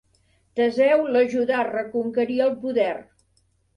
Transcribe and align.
Teseu 0.59 1.03
l'ajudà 1.15 1.59
a 1.65 1.67
reconquerir 1.67 2.41
el 2.47 2.59
poder. 2.65 2.91